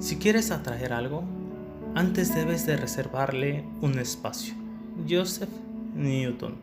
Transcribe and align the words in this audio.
Si 0.00 0.16
quieres 0.16 0.52
atraer 0.52 0.92
algo, 0.92 1.24
antes 1.96 2.32
debes 2.32 2.64
de 2.66 2.76
reservarle 2.76 3.64
un 3.80 3.98
espacio. 3.98 4.54
Joseph 5.08 5.48
Newton. 5.96 6.54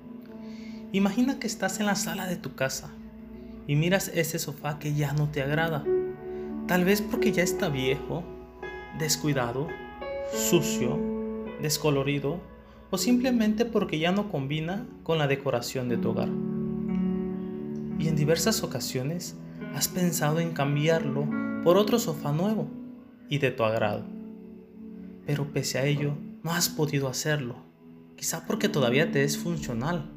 Imagina 0.93 1.37
que 1.37 1.47
estás 1.47 1.81
en 1.81 1.85
la 1.85 1.95
sala 1.95 2.27
de 2.27 2.37
tu 2.37 2.55
casa 2.55 2.91
y 3.67 3.75
miras 3.75 4.07
ese 4.07 4.39
sofá 4.39 4.79
que 4.79 4.93
ya 4.93 5.11
no 5.11 5.27
te 5.27 5.41
agrada. 5.41 5.83
Tal 6.65 6.85
vez 6.85 7.01
porque 7.01 7.33
ya 7.33 7.44
está 7.44 7.67
viejo, 7.67 8.24
descuidado, 8.99 9.67
sucio, 10.33 10.97
descolorido 11.62 12.40
o 12.90 12.97
simplemente 12.97 13.65
porque 13.65 13.99
ya 13.99 14.13
no 14.13 14.31
combina 14.31 14.88
con 15.04 15.17
la 15.17 15.28
decoración 15.28 15.90
de 15.90 15.97
tu 15.97 16.12
hogar. 16.12 16.30
Y 17.99 18.08
en 18.08 18.16
diversas 18.16 18.63
ocasiones 18.63 19.36
has 19.76 19.90
pensado 19.90 20.40
en 20.40 20.54
cambiarlo 20.54 21.27
por 21.66 21.76
otro 21.76 21.99
sofá 21.99 22.31
nuevo 22.31 22.84
y 23.29 23.39
de 23.39 23.52
tu 23.52 23.63
agrado. 23.63 24.05
Pero 25.25 25.52
pese 25.52 25.79
a 25.79 25.85
ello, 25.85 26.15
no 26.43 26.52
has 26.52 26.70
podido 26.70 27.07
hacerlo, 27.07 27.55
quizá 28.15 28.45
porque 28.45 28.70
todavía 28.70 29.11
te 29.11 29.23
es 29.23 29.38
funcional 29.38 30.11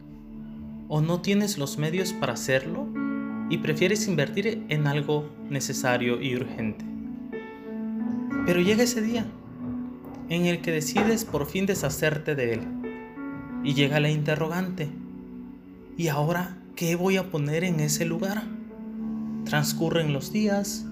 o 0.89 1.01
no 1.01 1.21
tienes 1.21 1.59
los 1.59 1.79
medios 1.79 2.13
para 2.13 2.35
hacerlo 2.35 2.87
y 3.51 3.59
prefieres 3.59 4.09
invertir 4.09 4.65
en 4.69 4.87
algo 4.87 5.31
necesario 5.49 6.21
y 6.21 6.37
urgente. 6.37 6.85
Pero 8.47 8.61
llega 8.61 8.83
ese 8.83 9.03
día 9.03 9.27
en 10.29 10.47
el 10.47 10.61
que 10.61 10.73
decides 10.73 11.25
por 11.25 11.47
fin 11.47 11.67
deshacerte 11.67 12.35
de 12.35 12.55
él 12.55 12.61
y 13.65 13.75
llega 13.75 14.01
la 14.01 14.11
interrogante. 14.11 14.89
¿Y 15.97 16.09
ahora 16.09 16.59
qué 16.77 16.97
voy 16.97 17.17
a 17.17 17.31
poner 17.31 17.65
en 17.65 17.81
ese 17.81 18.05
lugar? 18.05 18.45
Transcurren 19.45 20.13
los 20.13 20.33
días 20.33 20.87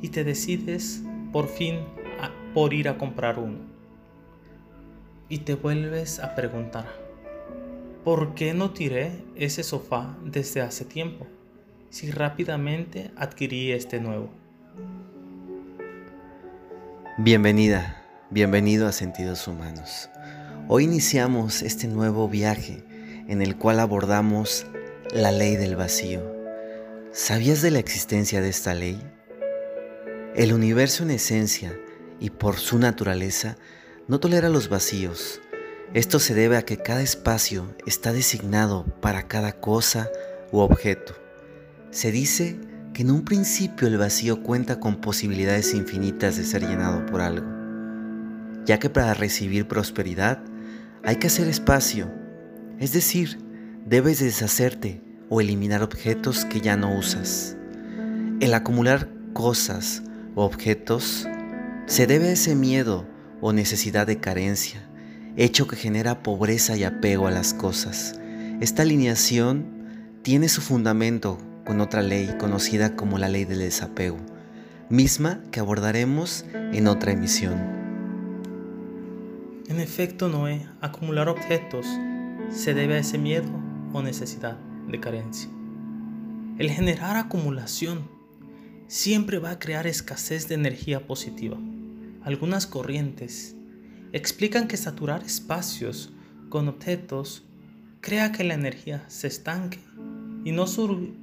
y 0.00 0.08
te 0.08 0.24
decides 0.24 1.02
por 1.38 1.46
fin 1.46 1.84
por 2.52 2.74
ir 2.74 2.88
a 2.88 2.98
comprar 2.98 3.38
uno. 3.38 3.60
Y 5.28 5.38
te 5.38 5.54
vuelves 5.54 6.18
a 6.18 6.34
preguntar, 6.34 6.86
¿por 8.02 8.34
qué 8.34 8.54
no 8.54 8.72
tiré 8.72 9.22
ese 9.36 9.62
sofá 9.62 10.16
desde 10.24 10.62
hace 10.62 10.84
tiempo 10.84 11.28
si 11.90 12.10
rápidamente 12.10 13.12
adquirí 13.16 13.70
este 13.70 14.00
nuevo? 14.00 14.30
Bienvenida, 17.18 18.02
bienvenido 18.30 18.88
a 18.88 18.92
Sentidos 18.92 19.46
Humanos. 19.46 20.10
Hoy 20.66 20.82
iniciamos 20.82 21.62
este 21.62 21.86
nuevo 21.86 22.28
viaje 22.28 22.82
en 23.28 23.42
el 23.42 23.56
cual 23.56 23.78
abordamos 23.78 24.66
la 25.12 25.30
ley 25.30 25.54
del 25.54 25.76
vacío. 25.76 26.20
¿Sabías 27.12 27.62
de 27.62 27.70
la 27.70 27.78
existencia 27.78 28.40
de 28.40 28.48
esta 28.48 28.74
ley? 28.74 29.00
El 30.38 30.52
universo 30.52 31.02
en 31.02 31.10
esencia 31.10 31.76
y 32.20 32.30
por 32.30 32.58
su 32.58 32.78
naturaleza 32.78 33.56
no 34.06 34.20
tolera 34.20 34.48
los 34.48 34.68
vacíos. 34.68 35.40
Esto 35.94 36.20
se 36.20 36.32
debe 36.32 36.56
a 36.56 36.64
que 36.64 36.76
cada 36.76 37.02
espacio 37.02 37.74
está 37.86 38.12
designado 38.12 38.84
para 39.00 39.26
cada 39.26 39.54
cosa 39.54 40.08
u 40.52 40.58
objeto. 40.58 41.16
Se 41.90 42.12
dice 42.12 42.56
que 42.94 43.02
en 43.02 43.10
un 43.10 43.24
principio 43.24 43.88
el 43.88 43.98
vacío 43.98 44.44
cuenta 44.44 44.78
con 44.78 45.00
posibilidades 45.00 45.74
infinitas 45.74 46.36
de 46.36 46.44
ser 46.44 46.62
llenado 46.62 47.04
por 47.06 47.20
algo, 47.20 47.48
ya 48.64 48.78
que 48.78 48.90
para 48.90 49.14
recibir 49.14 49.66
prosperidad 49.66 50.40
hay 51.02 51.16
que 51.16 51.26
hacer 51.26 51.48
espacio, 51.48 52.12
es 52.78 52.92
decir, 52.92 53.40
debes 53.84 54.20
deshacerte 54.20 55.02
o 55.30 55.40
eliminar 55.40 55.82
objetos 55.82 56.44
que 56.44 56.60
ya 56.60 56.76
no 56.76 56.96
usas. 56.96 57.56
El 58.38 58.54
acumular 58.54 59.08
cosas 59.32 60.04
objetos 60.44 61.26
se 61.86 62.06
debe 62.06 62.28
a 62.28 62.32
ese 62.32 62.54
miedo 62.54 63.06
o 63.40 63.52
necesidad 63.52 64.06
de 64.06 64.18
carencia, 64.18 64.88
hecho 65.36 65.66
que 65.66 65.76
genera 65.76 66.22
pobreza 66.22 66.76
y 66.76 66.84
apego 66.84 67.26
a 67.26 67.30
las 67.30 67.54
cosas. 67.54 68.20
Esta 68.60 68.82
alineación 68.82 69.66
tiene 70.22 70.48
su 70.48 70.60
fundamento 70.60 71.38
con 71.64 71.80
otra 71.80 72.02
ley 72.02 72.34
conocida 72.38 72.96
como 72.96 73.18
la 73.18 73.28
ley 73.28 73.44
del 73.44 73.60
desapego, 73.60 74.18
misma 74.88 75.40
que 75.50 75.60
abordaremos 75.60 76.44
en 76.54 76.86
otra 76.86 77.12
emisión. 77.12 77.58
En 79.68 79.80
efecto, 79.80 80.28
Noé, 80.28 80.66
acumular 80.80 81.28
objetos 81.28 81.86
se 82.50 82.74
debe 82.74 82.94
a 82.94 82.98
ese 82.98 83.18
miedo 83.18 83.50
o 83.92 84.02
necesidad 84.02 84.56
de 84.88 84.98
carencia. 85.00 85.50
El 86.58 86.70
generar 86.70 87.16
acumulación 87.16 88.17
siempre 88.88 89.38
va 89.38 89.50
a 89.50 89.58
crear 89.58 89.86
escasez 89.86 90.48
de 90.48 90.54
energía 90.54 91.06
positiva. 91.06 91.58
Algunas 92.22 92.66
corrientes 92.66 93.54
explican 94.12 94.66
que 94.66 94.78
saturar 94.78 95.22
espacios 95.22 96.10
con 96.48 96.68
objetos 96.68 97.44
crea 98.00 98.32
que 98.32 98.44
la 98.44 98.54
energía 98.54 99.04
se 99.08 99.26
estanque 99.26 99.78
y 100.44 100.52
no, 100.52 100.64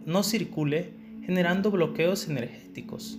no 0.06 0.24
circule 0.24 0.94
generando 1.25 1.72
bloqueos 1.72 2.28
energéticos, 2.30 3.18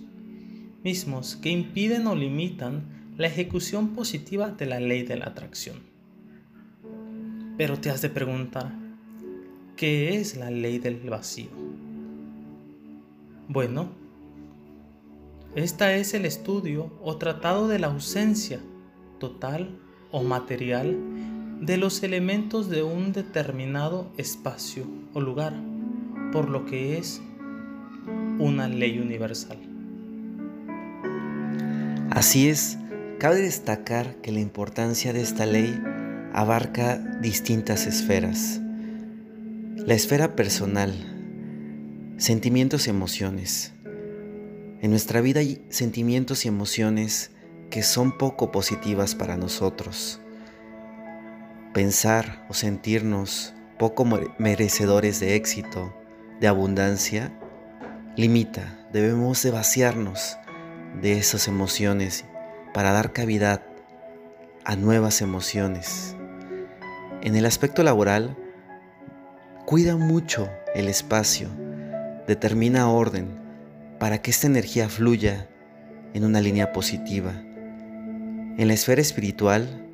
mismos 0.81 1.35
que 1.35 1.49
impiden 1.49 2.07
o 2.07 2.15
limitan 2.15 3.13
la 3.17 3.27
ejecución 3.27 3.89
positiva 3.89 4.49
de 4.51 4.65
la 4.65 4.79
ley 4.79 5.03
de 5.03 5.17
la 5.17 5.25
atracción. 5.25 5.77
Pero 7.57 7.77
te 7.79 7.89
has 7.89 8.01
de 8.01 8.09
preguntar, 8.09 8.71
¿qué 9.75 10.19
es 10.19 10.37
la 10.37 10.51
ley 10.51 10.79
del 10.79 11.01
vacío? 11.09 11.49
Bueno, 13.49 14.06
esta 15.55 15.93
es 15.95 16.13
el 16.13 16.25
estudio 16.25 16.91
o 17.01 17.17
tratado 17.17 17.67
de 17.67 17.79
la 17.79 17.87
ausencia 17.87 18.59
total 19.19 19.79
o 20.11 20.23
material 20.23 20.97
de 21.61 21.77
los 21.77 22.03
elementos 22.03 22.69
de 22.69 22.83
un 22.83 23.13
determinado 23.13 24.11
espacio 24.17 24.85
o 25.13 25.21
lugar, 25.21 25.53
por 26.31 26.49
lo 26.49 26.65
que 26.65 26.97
es 26.97 27.21
una 28.39 28.67
ley 28.67 28.99
universal. 28.99 29.57
Así 32.11 32.49
es, 32.49 32.77
cabe 33.19 33.41
destacar 33.41 34.15
que 34.21 34.31
la 34.31 34.39
importancia 34.39 35.13
de 35.13 35.21
esta 35.21 35.45
ley 35.45 35.79
abarca 36.33 36.97
distintas 37.21 37.87
esferas. 37.87 38.61
La 39.75 39.93
esfera 39.93 40.35
personal, 40.35 40.93
sentimientos 42.17 42.87
emociones, 42.87 43.73
en 44.81 44.91
nuestra 44.91 45.21
vida 45.21 45.39
hay 45.39 45.61
sentimientos 45.69 46.45
y 46.45 46.47
emociones 46.47 47.31
que 47.69 47.83
son 47.83 48.17
poco 48.17 48.51
positivas 48.51 49.15
para 49.15 49.35
nosotros. 49.35 50.21
Pensar 51.73 52.45
o 52.49 52.53
sentirnos 52.53 53.53
poco 53.79 54.05
merecedores 54.37 55.19
de 55.19 55.35
éxito, 55.35 55.93
de 56.39 56.47
abundancia, 56.47 57.37
limita. 58.15 58.87
Debemos 58.93 59.43
de 59.43 59.51
vaciarnos 59.51 60.37
de 61.01 61.17
esas 61.17 61.47
emociones 61.47 62.25
para 62.73 62.91
dar 62.91 63.13
cavidad 63.13 63.63
a 64.63 64.75
nuevas 64.75 65.21
emociones. 65.21 66.15
En 67.21 67.35
el 67.35 67.45
aspecto 67.45 67.83
laboral, 67.83 68.37
cuida 69.65 69.95
mucho 69.95 70.49
el 70.75 70.87
espacio, 70.87 71.49
determina 72.27 72.89
orden, 72.89 73.46
para 73.99 74.21
que 74.21 74.31
esta 74.31 74.47
energía 74.47 74.89
fluya 74.89 75.49
en 76.13 76.23
una 76.23 76.41
línea 76.41 76.71
positiva. 76.73 77.31
En 78.57 78.67
la 78.67 78.73
esfera 78.73 79.01
espiritual, 79.01 79.87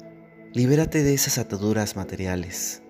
libérate 0.54 1.04
de 1.04 1.14
esas 1.14 1.38
ataduras 1.38 1.96
materiales. 1.96 2.82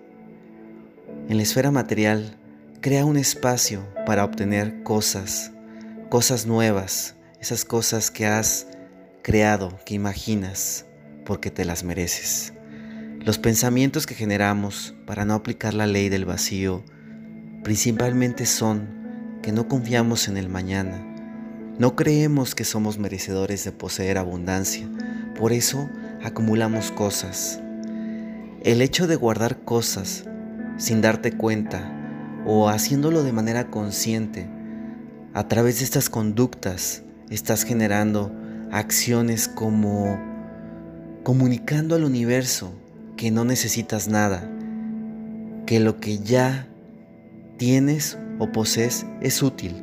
En 1.28 1.36
la 1.36 1.42
esfera 1.42 1.70
material, 1.70 2.38
crea 2.80 3.04
un 3.04 3.16
espacio 3.16 3.88
para 4.06 4.24
obtener 4.24 4.82
cosas, 4.82 5.52
cosas 6.10 6.46
nuevas, 6.46 7.16
esas 7.40 7.64
cosas 7.64 8.10
que 8.10 8.26
has 8.26 8.66
creado, 9.22 9.78
que 9.84 9.94
imaginas, 9.94 10.86
porque 11.24 11.50
te 11.50 11.64
las 11.64 11.82
mereces. 11.82 12.52
Los 13.20 13.38
pensamientos 13.38 14.06
que 14.06 14.14
generamos 14.14 14.94
para 15.06 15.24
no 15.24 15.32
aplicar 15.32 15.72
la 15.72 15.86
ley 15.86 16.10
del 16.10 16.26
vacío 16.26 16.84
principalmente 17.62 18.44
son 18.44 19.40
que 19.42 19.50
no 19.50 19.66
confiamos 19.66 20.28
en 20.28 20.36
el 20.36 20.50
mañana. 20.50 21.13
No 21.76 21.96
creemos 21.96 22.54
que 22.54 22.62
somos 22.62 22.98
merecedores 22.98 23.64
de 23.64 23.72
poseer 23.72 24.16
abundancia, 24.16 24.88
por 25.36 25.52
eso 25.52 25.90
acumulamos 26.22 26.92
cosas. 26.92 27.60
El 28.62 28.80
hecho 28.80 29.08
de 29.08 29.16
guardar 29.16 29.64
cosas 29.64 30.24
sin 30.76 31.00
darte 31.00 31.32
cuenta 31.32 31.90
o 32.46 32.68
haciéndolo 32.68 33.24
de 33.24 33.32
manera 33.32 33.72
consciente, 33.72 34.46
a 35.32 35.48
través 35.48 35.80
de 35.80 35.84
estas 35.84 36.08
conductas 36.08 37.02
estás 37.28 37.64
generando 37.64 38.32
acciones 38.70 39.48
como 39.48 40.16
comunicando 41.24 41.96
al 41.96 42.04
universo 42.04 42.72
que 43.16 43.32
no 43.32 43.44
necesitas 43.44 44.06
nada, 44.06 44.48
que 45.66 45.80
lo 45.80 45.98
que 45.98 46.18
ya 46.18 46.68
tienes 47.56 48.16
o 48.38 48.52
posees 48.52 49.06
es 49.20 49.42
útil. 49.42 49.74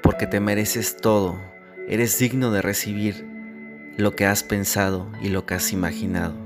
porque 0.00 0.28
te 0.28 0.38
mereces 0.38 0.96
todo, 0.96 1.40
eres 1.88 2.20
digno 2.20 2.52
de 2.52 2.62
recibir 2.62 3.26
lo 3.96 4.14
que 4.14 4.26
has 4.26 4.44
pensado 4.44 5.10
y 5.20 5.30
lo 5.30 5.46
que 5.46 5.54
has 5.54 5.72
imaginado. 5.72 6.36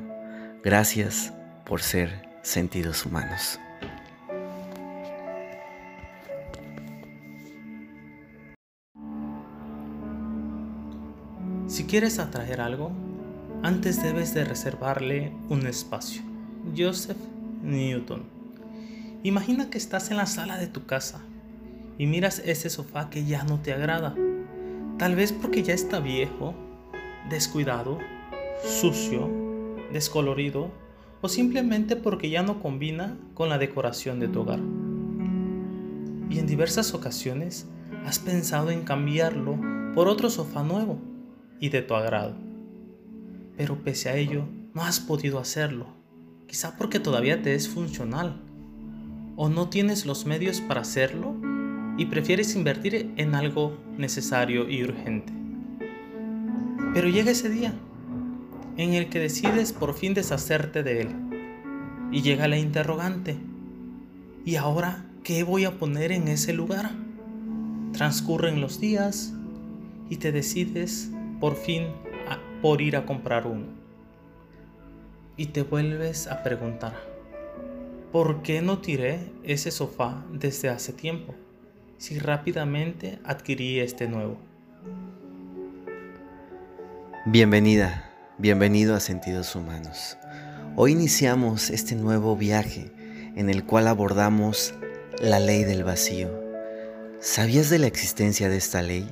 Gracias 0.65 1.35
por 1.67 1.83
ser 1.83 2.27
sentidos 2.41 3.05
humanos. 3.05 3.61
Si 11.69 11.85
quieres 11.85 12.19
atraer 12.19 12.63
algo, 12.63 12.93
antes 13.63 14.03
debes 14.03 14.33
de 14.33 14.43
reservarle 14.43 15.35
un 15.51 15.67
espacio. 15.67 16.23
Joseph 16.75 17.19
Newton. 17.63 18.23
Imagina 19.23 19.69
que 19.69 19.77
estás 19.77 20.11
en 20.11 20.17
la 20.17 20.25
sala 20.25 20.57
de 20.57 20.67
tu 20.67 20.87
casa 20.87 21.21
y 21.99 22.07
miras 22.07 22.39
ese 22.39 22.71
sofá 22.71 23.11
que 23.11 23.27
ya 23.27 23.45
no 23.45 23.61
te 23.61 23.75
agrada. 23.75 24.15
Tal 24.97 25.15
vez 25.15 25.31
porque 25.33 25.63
ya 25.63 25.75
está 25.75 26.01
viejo, 26.01 26.55
descuidado, 27.29 27.99
sucio, 28.65 29.29
descolorido 29.93 30.71
o 31.21 31.29
simplemente 31.29 31.97
porque 31.97 32.31
ya 32.31 32.43
no 32.43 32.63
combina 32.63 33.19
con 33.35 33.51
la 33.51 33.59
decoración 33.59 34.21
de 34.21 34.29
tu 34.29 34.41
hogar. 34.41 34.61
Y 36.31 36.39
en 36.39 36.47
diversas 36.47 36.95
ocasiones 36.95 37.67
has 38.07 38.19
pensado 38.19 38.71
en 38.71 38.85
cambiarlo 38.85 39.59
por 39.95 40.09
otro 40.09 40.31
sofá 40.31 40.63
nuevo 40.63 40.99
y 41.61 41.69
de 41.69 41.83
tu 41.83 41.95
agrado. 41.95 42.35
Pero 43.57 43.83
pese 43.83 44.09
a 44.09 44.17
ello, 44.17 44.45
no 44.75 44.83
has 44.83 45.01
podido 45.01 45.39
hacerlo, 45.39 45.87
quizá 46.47 46.77
porque 46.77 47.01
todavía 47.01 47.43
te 47.43 47.55
es 47.55 47.69
funcional 47.69 48.41
o 49.37 49.49
no 49.49 49.69
tienes 49.69 50.07
los 50.07 50.27
medios 50.27 50.61
para 50.61 50.81
hacerlo 50.81 51.35
y 51.97 52.07
prefieres 52.07 52.55
invertir 52.55 53.13
en 53.17 53.35
algo 53.35 53.77
necesario 53.97 54.69
y 54.69 54.85
urgente. 54.85 55.33
Pero 56.95 57.09
llega 57.09 57.31
ese 57.31 57.51
día 57.51 57.73
en 58.79 58.95
el 58.95 59.09
que 59.09 59.19
decides 59.19 59.73
por 59.73 59.95
fin 59.95 60.15
deshacerte 60.15 60.83
de 60.83 61.03
él. 61.03 61.09
Y 62.11 62.23
llega 62.23 62.49
la 62.49 62.57
interrogante. 62.57 63.37
¿Y 64.45 64.57
ahora 64.57 65.05
qué 65.25 65.43
voy 65.43 65.65
a 65.65 65.79
poner 65.79 66.13
en 66.13 66.29
ese 66.29 66.53
lugar? 66.53 66.93
Transcurren 67.93 68.61
los 68.61 68.81
días 68.81 69.35
y 70.09 70.17
te 70.17 70.33
decides 70.33 71.11
por 71.41 71.57
fin 71.57 71.89
por 72.61 72.81
ir 72.83 72.97
a 72.97 73.07
comprar 73.07 73.47
uno. 73.47 73.67
Y 75.37 75.47
te 75.47 75.63
vuelves 75.63 76.27
a 76.27 76.43
preguntar, 76.43 76.95
¿por 78.11 78.43
qué 78.43 78.61
no 78.63 78.79
tiré 78.79 79.31
ese 79.45 79.71
sofá 79.71 80.25
desde 80.33 80.69
hace 80.69 80.93
tiempo 80.93 81.35
si 81.97 82.19
rápidamente 82.19 83.21
adquirí 83.25 83.81
este 83.81 84.09
nuevo? 84.09 84.39
Bienvenida 87.27 88.05
Bienvenido 88.41 88.95
a 88.95 89.01
Sentidos 89.01 89.57
Humanos. 89.57 90.17
Hoy 90.77 90.93
iniciamos 90.93 91.71
este 91.71 91.97
nuevo 91.97 92.37
viaje 92.37 92.93
en 93.35 93.51
el 93.51 93.65
cual 93.65 93.89
abordamos 93.89 94.75
la 95.21 95.41
ley 95.41 95.65
del 95.65 95.83
vacío. 95.83 96.31
¿Sabías 97.19 97.69
de 97.69 97.81
la 97.81 97.89
existencia 97.89 98.49
de 98.49 98.57
esta 98.57 98.81
ley? 98.81 99.09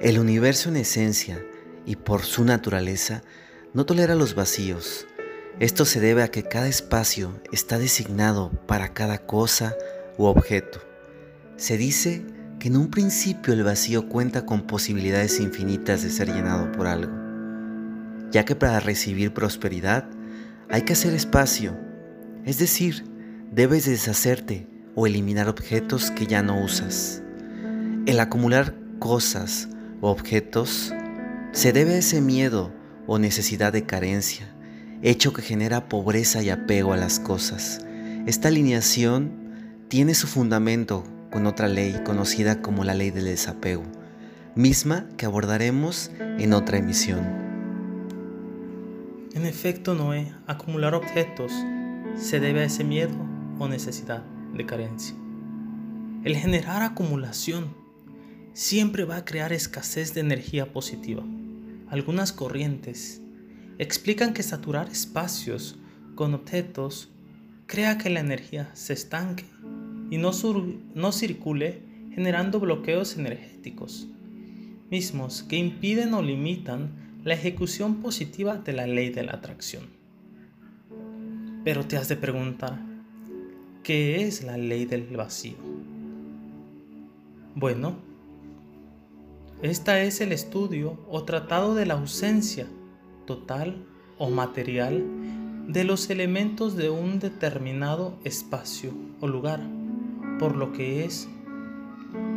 El 0.00 0.18
universo 0.18 0.68
en 0.68 0.76
esencia 0.76 1.42
y 1.84 1.96
por 1.96 2.22
su 2.22 2.44
naturaleza 2.44 3.22
no 3.74 3.86
tolera 3.86 4.14
los 4.14 4.34
vacíos. 4.34 5.06
Esto 5.58 5.84
se 5.84 6.00
debe 6.00 6.22
a 6.22 6.30
que 6.30 6.42
cada 6.42 6.68
espacio 6.68 7.40
está 7.52 7.78
designado 7.78 8.50
para 8.66 8.92
cada 8.92 9.18
cosa 9.18 9.74
u 10.18 10.24
objeto. 10.24 10.80
Se 11.56 11.76
dice 11.76 12.24
que 12.58 12.68
en 12.68 12.76
un 12.76 12.90
principio 12.90 13.54
el 13.54 13.64
vacío 13.64 14.08
cuenta 14.08 14.44
con 14.44 14.66
posibilidades 14.66 15.40
infinitas 15.40 16.02
de 16.02 16.10
ser 16.10 16.28
llenado 16.28 16.70
por 16.72 16.86
algo 16.86 17.26
ya 18.30 18.44
que 18.44 18.56
para 18.56 18.80
recibir 18.80 19.32
prosperidad 19.32 20.04
hay 20.68 20.82
que 20.82 20.94
hacer 20.94 21.14
espacio, 21.14 21.76
es 22.44 22.58
decir, 22.58 23.04
debes 23.52 23.86
deshacerte 23.86 24.68
o 24.94 25.06
eliminar 25.06 25.48
objetos 25.48 26.10
que 26.10 26.26
ya 26.26 26.42
no 26.42 26.62
usas. 26.62 27.22
El 28.06 28.20
acumular 28.20 28.74
cosas 28.98 29.68
objetos 30.00 30.92
se 31.52 31.72
debe 31.72 31.94
a 31.94 31.98
ese 31.98 32.20
miedo 32.20 32.72
o 33.06 33.18
necesidad 33.18 33.72
de 33.72 33.84
carencia, 33.84 34.54
hecho 35.02 35.32
que 35.32 35.42
genera 35.42 35.88
pobreza 35.88 36.42
y 36.42 36.50
apego 36.50 36.92
a 36.92 36.96
las 36.96 37.20
cosas. 37.20 37.84
Esta 38.26 38.48
alineación 38.48 39.32
tiene 39.88 40.14
su 40.14 40.26
fundamento 40.26 41.04
con 41.30 41.46
otra 41.46 41.68
ley 41.68 42.00
conocida 42.04 42.60
como 42.60 42.84
la 42.84 42.94
ley 42.94 43.10
del 43.10 43.26
desapego, 43.26 43.84
misma 44.54 45.06
que 45.16 45.26
abordaremos 45.26 46.10
en 46.20 46.52
otra 46.52 46.78
emisión. 46.78 47.24
En 49.34 49.46
efecto, 49.46 49.94
Noé, 49.94 50.32
acumular 50.46 50.94
objetos 50.94 51.52
se 52.16 52.40
debe 52.40 52.60
a 52.60 52.64
ese 52.64 52.84
miedo 52.84 53.14
o 53.58 53.68
necesidad 53.68 54.22
de 54.54 54.66
carencia. 54.66 55.14
El 56.24 56.36
generar 56.36 56.82
acumulación 56.82 57.85
siempre 58.56 59.04
va 59.04 59.16
a 59.16 59.24
crear 59.26 59.52
escasez 59.52 60.14
de 60.14 60.22
energía 60.22 60.72
positiva. 60.72 61.22
Algunas 61.90 62.32
corrientes 62.32 63.20
explican 63.76 64.32
que 64.32 64.42
saturar 64.42 64.88
espacios 64.88 65.76
con 66.14 66.32
objetos 66.32 67.10
crea 67.66 67.98
que 67.98 68.08
la 68.08 68.20
energía 68.20 68.70
se 68.72 68.94
estanque 68.94 69.44
y 70.08 70.16
no, 70.16 70.30
no 70.94 71.12
circule 71.12 71.82
generando 72.14 72.58
bloqueos 72.58 73.18
energéticos, 73.18 74.08
mismos 74.90 75.42
que 75.42 75.58
impiden 75.58 76.14
o 76.14 76.22
limitan 76.22 77.20
la 77.24 77.34
ejecución 77.34 77.96
positiva 77.96 78.56
de 78.56 78.72
la 78.72 78.86
ley 78.86 79.10
de 79.10 79.22
la 79.22 79.32
atracción. 79.32 79.84
Pero 81.62 81.84
te 81.84 81.98
has 81.98 82.08
de 82.08 82.16
preguntar, 82.16 82.80
¿qué 83.82 84.26
es 84.26 84.42
la 84.44 84.56
ley 84.56 84.86
del 84.86 85.14
vacío? 85.14 85.58
Bueno, 87.54 88.15
esta 89.62 90.00
es 90.02 90.20
el 90.20 90.32
estudio 90.32 90.98
o 91.08 91.24
tratado 91.24 91.74
de 91.74 91.86
la 91.86 91.94
ausencia 91.94 92.66
total 93.26 93.86
o 94.18 94.30
material 94.30 95.04
de 95.68 95.84
los 95.84 96.10
elementos 96.10 96.76
de 96.76 96.90
un 96.90 97.18
determinado 97.18 98.18
espacio 98.24 98.92
o 99.20 99.26
lugar, 99.26 99.60
por 100.38 100.56
lo 100.56 100.72
que 100.72 101.04
es 101.04 101.28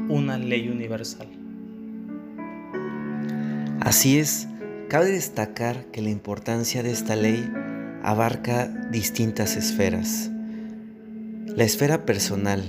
una 0.08 0.38
ley 0.38 0.70
universal. 0.70 1.28
Así 3.82 4.18
es, 4.18 4.50
Cabe 4.90 5.12
destacar 5.12 5.86
que 5.92 6.02
la 6.02 6.10
importancia 6.10 6.82
de 6.82 6.90
esta 6.90 7.16
ley 7.16 7.48
abarca 8.02 8.66
distintas 8.90 9.56
esferas. 9.56 10.32
La 11.46 11.64
esfera 11.64 12.08
personal, 12.08 12.64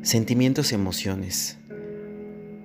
sentimientos 0.00 0.72
emociones. 0.72 1.58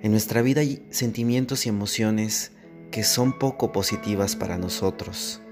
En 0.02 0.12
nuestra 0.12 0.40
vida 0.40 0.62
hay 0.62 0.82
sentimientos 0.88 1.66
y 1.66 1.68
emociones 1.68 2.52
que 2.90 3.04
son 3.04 3.38
poco 3.38 3.70
positivas 3.70 4.34
para 4.34 4.56
nosotros. 4.56 5.42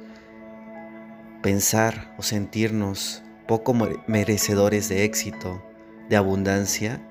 Pensar 1.42 2.14
o 2.16 2.22
sentirnos 2.22 3.22
poco 3.46 3.74
merecedores 4.06 4.88
de 4.88 5.04
éxito, 5.04 5.62
de 6.08 6.16
abundancia, 6.16 7.06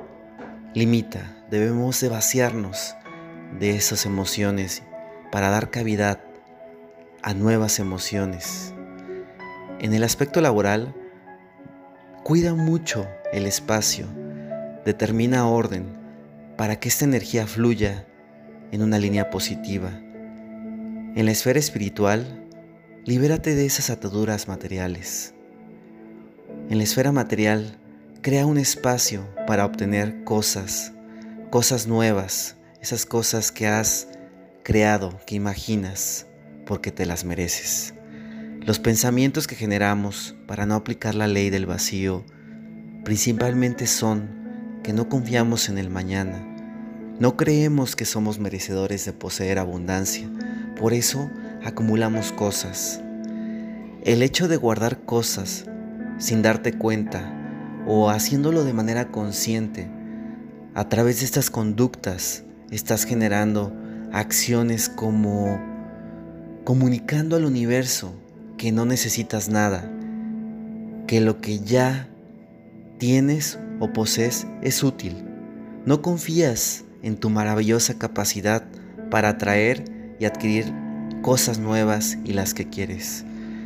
limita. 0.74 1.46
Debemos 1.52 2.02
de 2.02 2.10
vaciarnos 2.10 2.96
de 3.60 3.76
esas 3.76 4.08
emociones 4.08 4.82
para 5.32 5.50
dar 5.50 5.70
cavidad 5.70 6.20
a 7.22 7.36
nuevas 7.36 7.78
emociones. 7.78 8.74
En 9.80 9.94
el 9.94 10.04
aspecto 10.04 10.42
laboral, 10.42 10.96
cuida 12.24 12.56
mucho 12.56 13.08
el 13.32 13.46
espacio, 13.46 14.08
determina 14.86 15.48
orden 15.48 16.07
para 16.58 16.80
que 16.80 16.90
esta 16.90 17.06
energía 17.06 17.48
fluya 17.48 18.08
en 18.72 18.82
una 18.82 19.00
línea 19.00 19.30
positiva. 19.30 19.92
En 21.16 21.26
la 21.26 21.32
esfera 21.32 21.60
espiritual, 21.60 22.46
libérate 23.06 23.56
de 23.56 23.66
esas 23.66 23.90
ataduras 23.90 24.48
materiales. 24.48 25.34
En 26.70 26.78
la 26.78 26.84
esfera 26.84 27.12
material, 27.12 27.80
crea 28.22 28.46
un 28.46 28.58
espacio 28.58 29.28
para 29.46 29.66
obtener 29.66 30.24
cosas, 30.24 30.94
cosas 31.50 31.88
nuevas, 31.88 32.58
esas 32.82 33.06
cosas 33.06 33.52
que 33.52 33.68
has 33.68 34.10
creado, 34.64 35.20
que 35.26 35.36
imaginas, 35.36 36.28
porque 36.66 36.92
te 36.92 37.06
las 37.06 37.24
mereces. 37.24 37.94
Los 38.62 38.80
pensamientos 38.80 39.48
que 39.48 39.56
generamos 39.56 40.36
para 40.46 40.66
no 40.66 40.76
aplicar 40.76 41.16
la 41.16 41.28
ley 41.28 41.50
del 41.50 41.66
vacío 41.66 42.26
principalmente 43.06 43.88
son 43.88 44.37
que 44.88 44.94
no 44.94 45.10
confiamos 45.10 45.68
en 45.68 45.78
el 45.78 45.90
mañana, 45.90 46.42
no 47.20 47.36
creemos 47.36 47.98
que 47.98 48.06
somos 48.06 48.40
merecedores 48.40 49.04
de 49.04 49.12
poseer 49.12 49.60
abundancia, 49.60 50.30
por 50.80 50.94
eso 50.94 51.30
acumulamos 51.62 52.32
cosas. 52.32 53.02
El 54.06 54.22
hecho 54.22 54.48
de 54.48 54.56
guardar 54.56 55.02
cosas 55.02 55.66
sin 56.20 56.42
darte 56.42 56.72
cuenta 56.72 57.34
o 57.86 58.10
haciéndolo 58.10 58.64
de 58.64 58.72
manera 58.72 59.12
consciente, 59.12 59.90
a 60.74 60.88
través 60.88 61.20
de 61.20 61.26
estas 61.26 61.50
conductas 61.50 62.46
estás 62.72 63.04
generando 63.04 63.76
acciones 64.14 64.88
como 64.88 65.60
comunicando 66.64 67.36
al 67.36 67.44
universo 67.44 68.14
que 68.58 68.72
no 68.72 68.86
necesitas 68.86 69.50
nada, 69.50 69.92
que 71.08 71.20
lo 71.20 71.42
que 71.42 71.60
ya 71.60 72.08
tienes 72.98 73.60
o 73.80 73.94
posees 73.94 74.48
es 74.62 74.84
útil. 74.84 75.16
No 75.86 76.02
confías 76.02 76.86
en 77.02 77.18
tu 77.18 77.30
maravillosa 77.30 77.98
capacidad 77.98 78.64
para 79.10 79.30
atraer 79.30 79.86
y 80.20 80.26
adquirir 80.26 80.74
cosas 81.22 81.60
nuevas 81.60 82.18
y 82.26 82.34
las 82.34 82.54
que 82.54 82.68
quieres. 82.68 83.26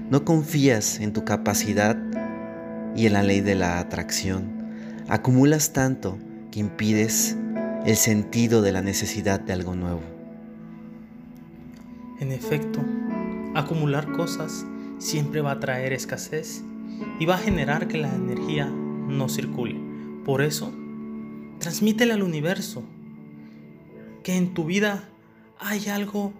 No 0.10 0.26
confías 0.26 1.00
en 1.00 1.14
tu 1.14 1.24
capacidad 1.24 1.98
y 2.96 3.06
en 3.06 3.14
la 3.14 3.24
ley 3.24 3.42
de 3.42 3.56
la 3.56 3.80
atracción. 3.80 4.52
Acumulas 5.08 5.74
tanto 5.74 6.18
que 6.52 6.60
impides 6.60 7.38
el 7.86 7.96
sentido 7.96 8.62
de 8.62 8.72
la 8.72 8.82
necesidad 8.82 9.40
de 9.40 9.54
algo 9.54 9.76
nuevo. 9.76 10.02
En 12.20 12.32
efecto, 12.32 12.80
acumular 13.56 14.12
cosas 14.12 14.66
siempre 15.00 15.42
va 15.42 15.52
a 15.52 15.60
traer 15.60 15.94
escasez 15.94 16.62
y 17.20 17.26
va 17.26 17.36
a 17.36 17.40
generar 17.40 17.88
que 17.88 17.98
la 17.98 18.14
energía 18.14 18.72
no 19.12 19.30
circule. 19.30 19.75
Por 20.25 20.41
eso, 20.41 20.74
transmítele 21.60 22.13
al 22.13 22.24
universo 22.24 22.84
que 24.24 24.36
en 24.36 24.53
tu 24.53 24.65
vida 24.65 25.10
hay 25.60 25.88
algo 25.88 26.34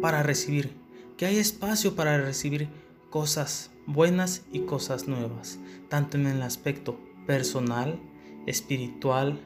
para 0.00 0.22
recibir, 0.22 0.72
que 1.16 1.26
hay 1.26 1.38
espacio 1.38 1.94
para 1.94 2.18
recibir 2.18 2.68
cosas 3.10 3.70
buenas 3.86 4.44
y 4.52 4.60
cosas 4.60 5.08
nuevas, 5.08 5.58
tanto 5.88 6.16
en 6.16 6.26
el 6.26 6.42
aspecto 6.42 6.98
personal, 7.26 8.00
espiritual 8.46 9.40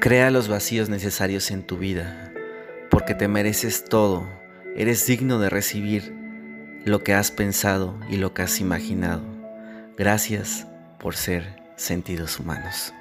Crea 0.00 0.32
los 0.32 0.48
vacíos 0.48 0.88
necesarios 0.88 1.52
en 1.52 1.62
tu 1.62 1.78
vida, 1.78 2.32
porque 2.90 3.14
te 3.14 3.28
mereces 3.28 3.84
todo, 3.84 4.26
eres 4.76 5.06
digno 5.06 5.38
de 5.38 5.48
recibir 5.48 6.12
lo 6.84 7.04
que 7.04 7.14
has 7.14 7.30
pensado 7.30 7.96
y 8.10 8.16
lo 8.16 8.34
que 8.34 8.42
has 8.42 8.60
imaginado. 8.60 9.22
Gracias 9.96 10.66
por 10.98 11.14
ser 11.14 11.62
sentidos 11.76 12.40
humanos. 12.40 12.92